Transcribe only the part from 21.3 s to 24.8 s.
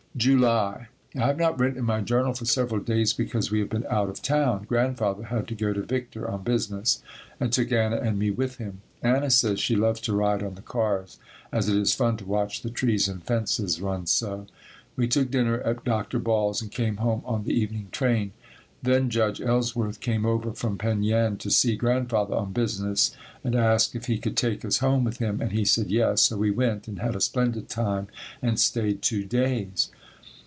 to see Grandfather on business and asked if he could take us